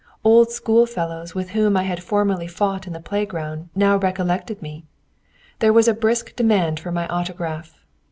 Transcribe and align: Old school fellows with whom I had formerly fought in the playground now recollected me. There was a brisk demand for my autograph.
Old 0.23 0.49
school 0.51 0.87
fellows 0.87 1.35
with 1.35 1.51
whom 1.51 1.77
I 1.77 1.83
had 1.83 2.01
formerly 2.01 2.47
fought 2.47 2.87
in 2.87 2.93
the 2.93 2.99
playground 2.99 3.69
now 3.75 3.97
recollected 3.97 4.59
me. 4.59 4.83
There 5.59 5.71
was 5.71 5.87
a 5.87 5.93
brisk 5.93 6.35
demand 6.35 6.79
for 6.79 6.91
my 6.91 7.07
autograph. 7.07 7.85